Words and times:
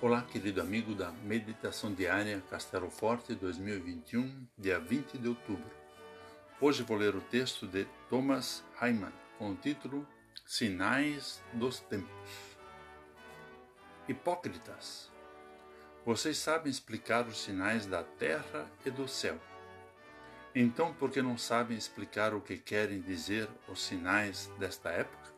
Olá, 0.00 0.22
querido 0.22 0.60
amigo 0.60 0.94
da 0.94 1.10
Meditação 1.10 1.92
Diária 1.92 2.40
Castelo 2.48 2.88
Forte 2.88 3.34
2021, 3.34 4.46
dia 4.56 4.78
20 4.78 5.18
de 5.18 5.26
outubro. 5.26 5.68
Hoje 6.60 6.84
vou 6.84 6.96
ler 6.96 7.16
o 7.16 7.20
texto 7.20 7.66
de 7.66 7.84
Thomas 8.08 8.64
Hyman 8.76 9.12
com 9.36 9.50
o 9.50 9.56
título 9.56 10.06
Sinais 10.46 11.42
dos 11.52 11.80
Tempos. 11.80 12.30
Hipócritas, 14.08 15.10
vocês 16.06 16.38
sabem 16.38 16.70
explicar 16.70 17.26
os 17.26 17.42
sinais 17.42 17.84
da 17.84 18.04
terra 18.04 18.70
e 18.86 18.92
do 18.92 19.08
céu. 19.08 19.36
Então, 20.54 20.94
por 20.94 21.10
que 21.10 21.20
não 21.20 21.36
sabem 21.36 21.76
explicar 21.76 22.34
o 22.34 22.40
que 22.40 22.56
querem 22.56 23.00
dizer 23.00 23.48
os 23.66 23.82
sinais 23.82 24.48
desta 24.60 24.90
época? 24.90 25.34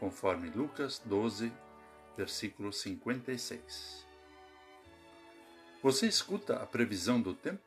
Conforme 0.00 0.50
Lucas 0.50 1.00
12, 1.04 1.52
versículo 2.16 2.72
56. 2.72 4.06
Você 5.82 6.06
escuta 6.06 6.56
a 6.56 6.66
previsão 6.66 7.20
do 7.20 7.34
tempo? 7.34 7.62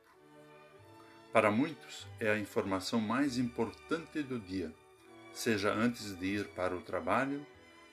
Para 1.33 1.51
muitos, 1.51 2.07
é 2.19 2.29
a 2.29 2.39
informação 2.39 3.01
mais 3.01 3.37
importante 3.37 4.23
do 4.23 4.39
dia, 4.39 4.73
seja 5.33 5.73
antes 5.73 6.17
de 6.17 6.25
ir 6.25 6.47
para 6.49 6.73
o 6.73 6.81
trabalho, 6.81 7.45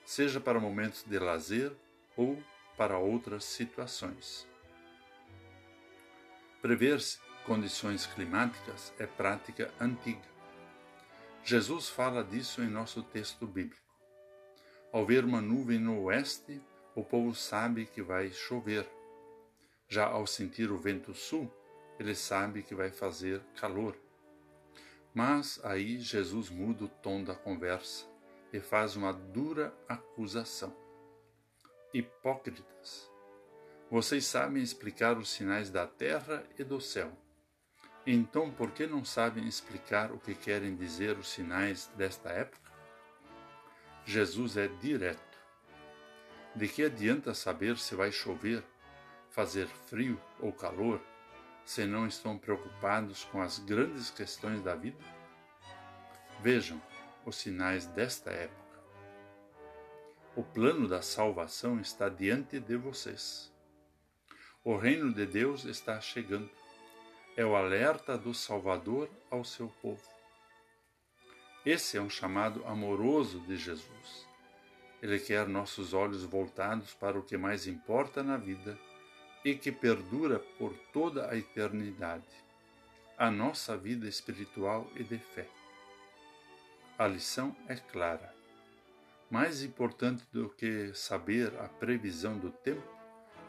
seja 0.05 0.39
para 0.39 0.59
momentos 0.59 1.03
de 1.03 1.19
lazer 1.19 1.73
ou 2.15 2.41
para 2.77 2.97
outras 2.97 3.43
situações. 3.43 4.47
Prever-se 6.61 7.19
condições 7.45 8.05
climáticas 8.05 8.93
é 8.97 9.05
prática 9.05 9.73
antiga. 9.79 10.31
Jesus 11.43 11.89
fala 11.89 12.23
disso 12.23 12.61
em 12.61 12.69
nosso 12.69 13.03
texto 13.03 13.45
bíblico. 13.45 13.82
Ao 14.93 15.03
ver 15.03 15.25
uma 15.25 15.41
nuvem 15.41 15.79
no 15.79 16.03
oeste, 16.03 16.61
o 16.93 17.03
povo 17.03 17.33
sabe 17.33 17.87
que 17.87 17.99
vai 17.99 18.29
chover. 18.29 18.87
Já 19.89 20.05
ao 20.05 20.27
sentir 20.27 20.69
o 20.69 20.77
vento 20.77 21.15
sul, 21.15 21.51
ele 21.99 22.13
sabe 22.13 22.61
que 22.61 22.75
vai 22.75 22.91
fazer 22.91 23.41
calor. 23.59 23.97
Mas 25.11 25.59
aí 25.63 25.99
Jesus 25.99 26.51
muda 26.51 26.85
o 26.85 26.87
tom 26.87 27.23
da 27.23 27.33
conversa 27.33 28.05
e 28.53 28.59
faz 28.59 28.95
uma 28.95 29.11
dura 29.11 29.73
acusação. 29.89 30.71
Hipócritas! 31.91 33.09
Vocês 33.89 34.27
sabem 34.27 34.61
explicar 34.61 35.17
os 35.17 35.31
sinais 35.31 35.71
da 35.71 35.87
terra 35.87 36.43
e 36.55 36.63
do 36.63 36.79
céu. 36.79 37.11
Então, 38.05 38.51
por 38.51 38.69
que 38.69 38.85
não 38.85 39.03
sabem 39.03 39.47
explicar 39.47 40.11
o 40.11 40.19
que 40.19 40.35
querem 40.35 40.75
dizer 40.75 41.17
os 41.17 41.29
sinais 41.29 41.87
desta 41.97 42.29
época? 42.29 42.72
Jesus 44.05 44.57
é 44.57 44.67
direto. 44.67 45.37
De 46.53 46.67
que 46.67 46.83
adianta 46.83 47.33
saber 47.33 47.77
se 47.77 47.95
vai 47.95 48.11
chover, 48.11 48.63
fazer 49.29 49.67
frio 49.67 50.21
ou 50.39 50.51
calor, 50.51 51.01
se 51.65 51.85
não 51.85 52.05
estão 52.05 52.37
preocupados 52.37 53.23
com 53.25 53.41
as 53.41 53.59
grandes 53.59 54.11
questões 54.11 54.61
da 54.61 54.75
vida? 54.75 55.03
Vejam 56.41 56.81
os 57.25 57.37
sinais 57.37 57.85
desta 57.87 58.29
época. 58.29 58.61
O 60.35 60.43
plano 60.43 60.87
da 60.87 61.01
salvação 61.01 61.79
está 61.79 62.09
diante 62.09 62.59
de 62.59 62.75
vocês. 62.75 63.51
O 64.63 64.75
reino 64.75 65.13
de 65.13 65.25
Deus 65.25 65.63
está 65.63 66.01
chegando. 66.01 66.49
É 67.37 67.45
o 67.45 67.55
alerta 67.55 68.17
do 68.17 68.33
Salvador 68.33 69.09
ao 69.31 69.43
seu 69.45 69.69
povo. 69.81 70.12
Esse 71.65 71.97
é 71.97 72.01
um 72.01 72.09
chamado 72.09 72.65
amoroso 72.67 73.39
de 73.41 73.55
Jesus. 73.55 74.27
Ele 75.01 75.17
quer 75.17 75.47
nossos 75.47 75.93
olhos 75.93 76.23
voltados 76.25 76.93
para 76.93 77.17
o 77.17 77.23
que 77.23 77.37
mais 77.37 77.67
importa 77.67 78.21
na 78.21 78.35
vida 78.35 78.77
e 79.45 79.55
que 79.55 79.71
perdura 79.71 80.39
por 80.39 80.73
toda 80.91 81.29
a 81.29 81.37
eternidade 81.37 82.43
a 83.17 83.31
nossa 83.31 83.77
vida 83.77 84.07
espiritual 84.07 84.89
e 84.95 85.03
de 85.03 85.17
fé. 85.17 85.47
A 86.97 87.07
lição 87.07 87.55
é 87.67 87.75
clara. 87.75 88.33
Mais 89.29 89.63
importante 89.63 90.25
do 90.33 90.49
que 90.49 90.93
saber 90.93 91.57
a 91.59 91.69
previsão 91.69 92.37
do 92.37 92.51
tempo 92.51 92.83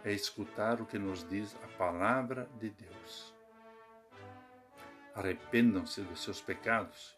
é 0.05 0.13
escutar 0.13 0.81
o 0.81 0.87
que 0.87 0.99
nos 0.99 1.29
diz 1.29 1.57
a 1.65 1.67
palavra 1.77 2.49
de 2.61 2.71
Deus. 2.71 3.35
Arrependam-se 5.15 6.03
dos 6.03 6.23
seus 6.23 6.41
pecados 6.41 7.17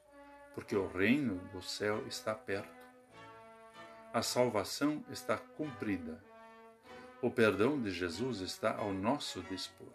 porque 0.57 0.75
o 0.75 0.89
reino 0.89 1.37
do 1.53 1.61
céu 1.61 2.03
está 2.07 2.35
perto. 2.35 2.75
A 4.11 4.23
salvação 4.23 5.05
está 5.11 5.37
cumprida. 5.37 6.19
O 7.21 7.31
perdão 7.31 7.79
de 7.79 7.91
Jesus 7.91 8.41
está 8.41 8.75
ao 8.75 8.91
nosso 8.91 9.43
dispor. 9.43 9.93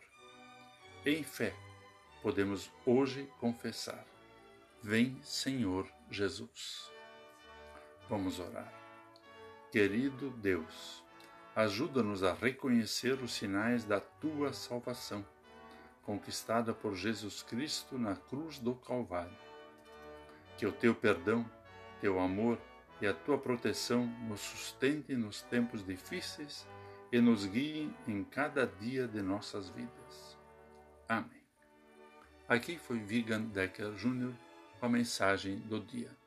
Em 1.04 1.24
fé, 1.24 1.56
podemos 2.22 2.72
hoje 2.86 3.28
confessar: 3.40 4.06
Vem, 4.84 5.20
Senhor 5.24 5.88
Jesus. 6.12 6.92
Vamos 8.08 8.40
orar. 8.40 8.72
Querido 9.72 10.30
Deus, 10.30 11.04
ajuda-nos 11.56 12.24
a 12.24 12.34
reconhecer 12.36 13.14
os 13.14 13.34
sinais 13.34 13.84
da 13.84 14.00
tua 14.00 14.54
salvação, 14.54 15.26
conquistada 16.04 16.72
por 16.72 16.94
Jesus 16.94 17.42
Cristo 17.42 17.98
na 17.98 18.16
cruz 18.16 18.60
do 18.60 18.76
Calvário 18.76 19.51
que 20.62 20.66
o 20.68 20.72
teu 20.72 20.94
perdão, 20.94 21.44
teu 22.00 22.20
amor 22.20 22.56
e 23.02 23.08
a 23.08 23.14
tua 23.16 23.36
proteção 23.36 24.06
nos 24.28 24.42
sustentem 24.42 25.18
nos 25.18 25.42
tempos 25.42 25.84
difíceis 25.84 26.68
e 27.12 27.20
nos 27.20 27.48
guiem 27.48 27.92
em 28.08 28.24
cada 28.24 28.68
dia 28.68 29.08
de 29.08 29.24
nossas 29.24 29.70
vidas. 29.70 30.38
Amém. 31.10 31.42
Aqui 32.48 32.78
foi 32.78 33.00
Vigan 33.00 33.42
Decker 33.42 33.92
Jr. 33.94 34.36
com 34.80 34.86
a 34.86 34.90
mensagem 34.90 35.58
do 35.62 35.80
dia. 35.80 36.21